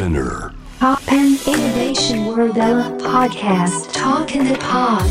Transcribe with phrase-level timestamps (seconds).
[0.00, 0.54] Spinner.
[0.78, 2.54] Pop and Innovation World
[3.02, 3.92] Podcast.
[3.92, 5.04] Talk in the Pod.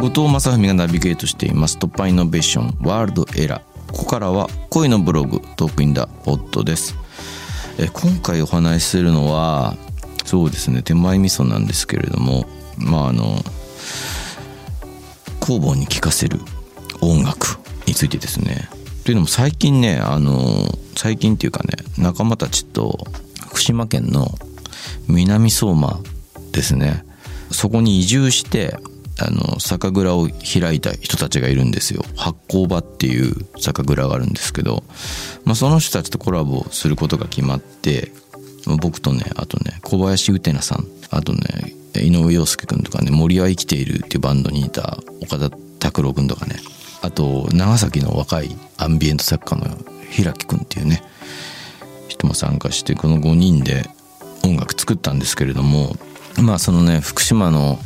[0.00, 1.78] 後藤正文がナビゲートしています。
[1.78, 3.92] 突破イノベーションワールドエラー。
[3.92, 6.96] ここからは恋のブログトークインダポッドです。
[7.78, 9.76] え今回お話しするのは
[10.24, 12.46] そうですね手前味噌なんですけれども
[12.78, 13.44] まああの
[15.38, 16.40] 工房に聴かせる
[17.00, 18.68] 音楽についてですね。
[19.04, 20.64] というのも最近ねあの
[20.96, 23.06] 最近っていうかね仲間たちと
[23.50, 24.28] 福島県の
[25.08, 26.00] 南相馬
[26.52, 27.04] ですね。
[27.50, 28.76] そこに移住して
[29.18, 32.04] あの酒蔵を開いた人たちがいるんですよ。
[32.16, 34.84] 発酵場っていう酒蔵があるんですけど、
[35.44, 38.12] まあ、その人たちとコラボすることが決まって
[38.80, 46.56] 僕とねあとね小林うてなさんあとね井上陽介君とかね森は生きているっていうバンドにいた岡田拓郎君とかね
[47.02, 49.76] あと長崎の若いアンビエント作家の
[50.10, 51.02] 平木君っていうね
[52.20, 53.88] 人も参加してこの5人で
[54.44, 55.96] 音楽作ったんですけれども
[56.42, 57.78] まあそのね福島のやっ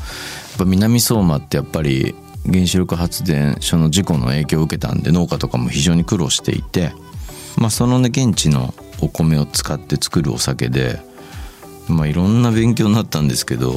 [0.59, 2.15] ぱ南相馬ってやっぱり
[2.47, 6.93] 原子力発電所の事故の影響を受けたんで農家とかも非常に苦労していて
[7.57, 11.01] まあそのね現地のお米を使って作るお酒で
[11.89, 13.75] まあいろんな勉強になったんですけど、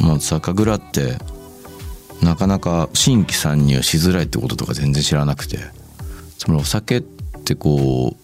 [0.00, 1.16] まあ、酒蔵って
[2.22, 5.58] なかなか新規参入しづらいってこととか全然知らなくて
[6.38, 8.21] そのお酒ってこう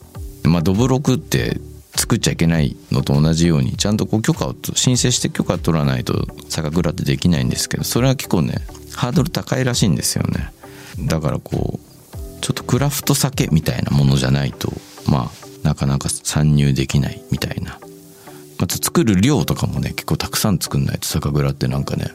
[0.49, 1.61] まあどぶろくって
[1.97, 8.55] 作っちゃいけないのと同じようにちゃんとこう許可を申請して許可取らないと酒蔵ってできないんですけどそれは結構ね
[8.95, 10.53] ハードル高いらしいんですよね。
[11.07, 14.73] だからこうちょっとクラフト酒みたいなものじゃないと
[15.07, 17.79] まあなかなか参入できないみたいな。
[18.59, 22.11] また作る量とかもね結構たくさん作んないと酒蔵ってなんかね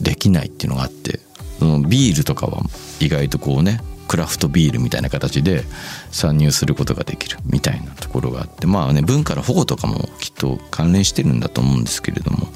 [0.00, 1.20] できないっていうのがあって
[1.58, 2.62] そのビールとかは
[2.98, 3.80] 意外とこうね
[4.12, 5.64] クラフトビールみたいな形で
[6.10, 12.48] 参入することができるみたいなところがあってまあね文化の保護とかもきっと関連してるんだと思うんですけれども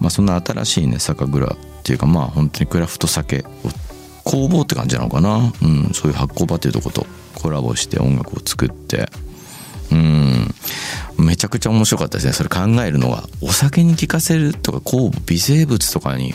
[0.00, 3.44] まあそんな新しいね酒蔵っていうかまあ本当にクラフト酒を
[4.24, 5.52] 工房って感じなのかな。
[5.62, 9.08] うんそういう発酵場っていうとことコラボして音楽を作って。
[9.92, 10.54] うん。
[11.18, 12.32] めちゃくちゃ面白かったですね。
[12.32, 16.34] それ考えるのがお酒に効かせるとか酵母微生物とかに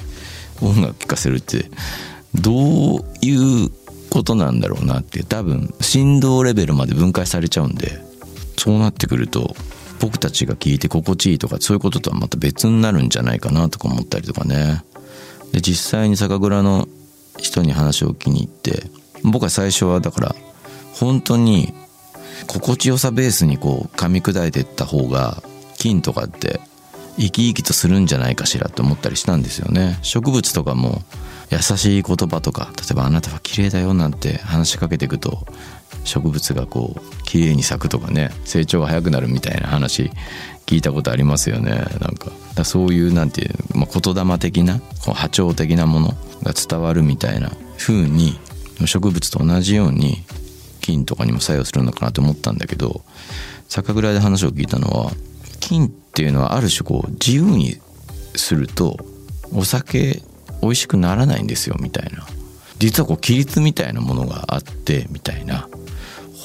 [0.61, 1.69] 音楽聴かせるって
[2.33, 3.71] どういう
[4.15, 7.99] ことなんだろうなって多分振動レベルまで分解されちゃうんで
[8.57, 9.53] そうなってくると
[9.99, 14.85] 僕たちが聴いて心地いいとかそういうこととはまた別になるんじゃないかなとか思ったりとかね。
[15.51, 16.87] で実際に酒蔵の
[17.37, 18.83] 人に話を聞きに行って
[19.23, 20.35] 僕は最初はだから
[20.93, 21.73] 本当に
[22.47, 25.43] 心地よさベースにこう噛み砕いていった方が
[25.77, 26.61] 菌とかって
[27.17, 29.99] 生き生きとするんじゃないかしらと思ったりしたんですよね。
[30.03, 31.01] 植物とかも
[31.51, 35.45] 優しい言葉とか例えば「あなたは綺麗だよ」なんて話しかけていくと
[36.03, 40.11] 植物がこう綺麗に咲くとかね成長が早くなるみたいな話
[40.65, 41.71] 聞いたことありますよね。
[41.71, 42.31] なんか
[42.63, 46.07] そういうなんていう、まあ、言霊的な波長的なもの
[46.43, 48.39] が伝わるみたいな風に
[48.85, 50.23] 植物と同じように
[50.81, 53.01] 菌とかにも作用するのかなと思ったんだけど
[53.67, 55.11] 酒蔵で話を聞いたのは
[55.59, 57.77] 菌っていうのはある種こう自由に
[58.35, 58.97] すると
[59.53, 60.21] お酒
[60.61, 62.25] 美味しくならないんですよみたいな。
[62.77, 65.67] 実はこう規律みたいなものがあってみたいな。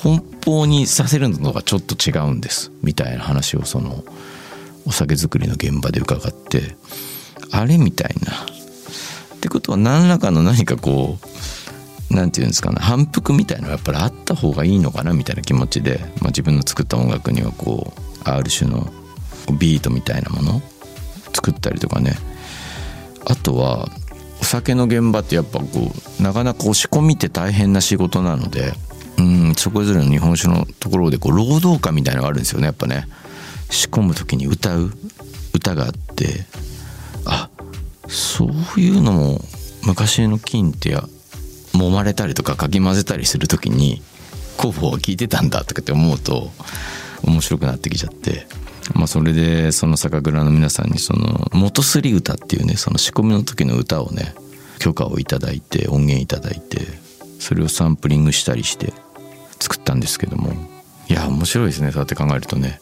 [0.02, 4.02] 奔放にさせるのがちょっと違うんですみたいな話をその
[4.86, 6.74] お酒作りの現場で伺って
[7.50, 8.32] あれみたいな。
[9.36, 11.18] ってことは何らかの何かこ
[12.10, 18.92] う何て言うんですかね反復みたいなのがやっぱりあった方がいいのかなみたいな気持ちで、まあ、自分の作った音楽にはこうある種の
[19.58, 20.62] ビートみたいなもの
[21.32, 22.16] 作ったりとかね。
[23.26, 23.88] あとは
[24.50, 28.72] 酒の現場ってやっぱこうなかなか押し込みって大変な仕事なので
[29.16, 33.06] うんそれぞれの日本酒のところでこう労働歌みたいなのがあるんですよねやっぱね。
[33.70, 34.90] 仕込む時に歌う
[35.54, 36.46] 歌があって
[37.26, 37.48] あ
[38.08, 38.46] そ
[38.76, 39.40] ういうのも
[39.84, 41.04] 昔の金ってや
[41.72, 44.02] 揉まれたりとかかき混ぜたりする時に
[44.56, 46.50] 工房は聞いてたんだとかって思うと
[47.22, 48.48] 面白くなってきちゃって。
[48.94, 54.34] まあそれでその酒蔵の皆さんにその元すり歌っていうねその仕込みの時の歌をね
[54.80, 56.80] 許可をいただいて音源いただいて
[57.38, 58.92] それをサンプリングしたりして
[59.60, 60.52] 作ったんですけども。
[61.08, 62.80] いや面白いですねそうやって考えるとね。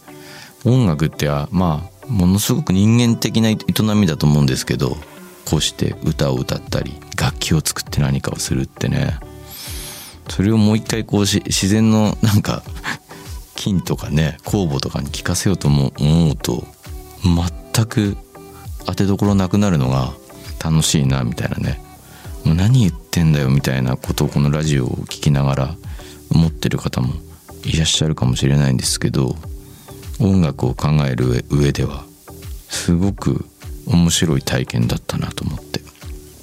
[0.64, 3.56] 音楽ってまあものすごく人間的な営
[3.94, 4.96] みだと思うんですけど
[5.44, 9.18] こうして歌を歌ったり楽器を作って何かをするってね。
[10.28, 12.62] それをもう一回こうし自然のなんか
[13.56, 16.64] 金とかね酵母とかに効かせようと思うと
[17.24, 18.16] 全く
[18.84, 20.12] 当てどころなくなるのが
[20.62, 21.87] 楽しいなみたいなね。
[22.54, 25.76] 何言ってんだよみたいなことをこのラジオを聞きながら
[26.30, 27.14] 思ってる方も
[27.64, 29.36] いらっしゃるかもしれないんですけど
[30.20, 32.04] 音楽を考える上では
[32.68, 33.44] すごく
[33.86, 35.80] 面白い体験だったなと思って。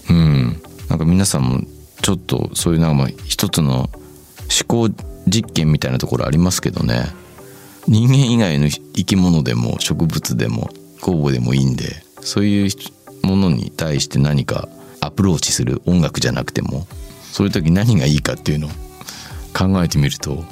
[0.10, 0.62] うん。
[0.90, 1.62] なんか皆さんも
[2.02, 3.90] ちょっとそういうなんかまあ一つの思
[4.68, 4.90] 考
[5.28, 7.06] 実験みたいなところありますけどね。
[7.88, 10.70] 人間以外の生き物でも植物でも
[11.02, 12.70] 酵母でもいいんでそういう
[13.22, 14.68] ものに対して何か
[15.06, 16.88] アプローチする音楽じゃなくても
[17.32, 18.70] そういう時何がいいかっていうのを
[19.54, 20.44] 考えてみると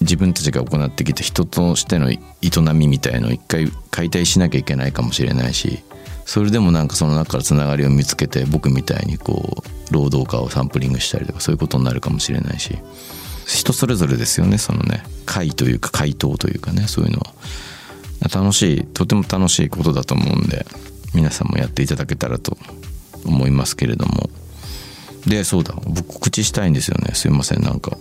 [0.00, 2.18] 自分たちが行ってきた人としての営
[2.74, 5.82] みみたいのを一回解体しなきゃいけないかもしれないし
[6.24, 12.76] それでもなんかその中からつながりを見つけて僕みたいにこう労働家をサンプリングしたりとかそういうことになるかもしれないし
[13.46, 17.32] 人それぞれですよねそのね回というか回答というかねそういうのは。
[18.28, 20.64] 楽しいとても楽しいことだと思うんで
[21.14, 22.56] 皆さんもやっていただけたらと
[23.24, 24.30] 思いますけれども。
[25.26, 25.74] でそうだ。
[25.86, 27.14] 僕告知したいんですよね。
[27.14, 27.96] すいませんなんか。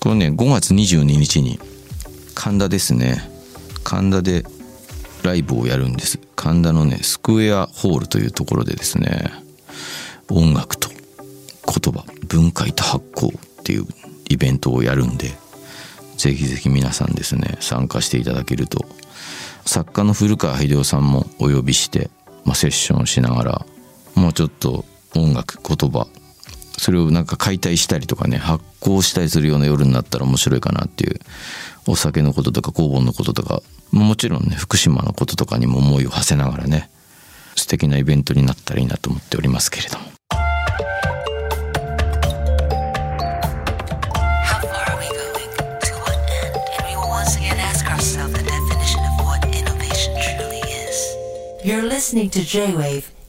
[0.00, 1.60] これね5月22日に
[2.34, 3.30] 神田ですね。
[3.84, 4.44] 神田で
[5.22, 6.18] ライブをやるんです。
[6.36, 9.30] 神田のねスクエアホールというところでですね。
[10.28, 13.86] 音楽と言葉文化と発行っていう
[14.28, 15.32] イベントをやるんで
[16.16, 18.84] ぜひぜひ皆さんですね参加していただけると。
[19.66, 22.10] 作家の古川秀夫さんもお呼びして、
[22.44, 23.66] まあ、セッションしながら
[24.20, 24.84] もうちょっと
[25.16, 26.06] 音楽言葉
[26.76, 31.18] それをなんか解体したりとかね発酵したりするような夜になったら面白いかなっていう
[31.86, 36.90] お酒のこととか工房のこととかもちろんね福島のこととかにも思いを馳せながらね
[37.56, 40.04] 素敵なイベントになったらいいなと思っておりますけれども.
[51.62, 53.19] You're listening to J-Wave